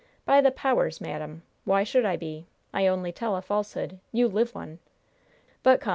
[0.25, 1.43] By the powers, madam!
[1.63, 2.47] why should I be?
[2.73, 3.99] I only tell a falsehood.
[4.11, 4.79] You live one!
[5.61, 5.89] But come.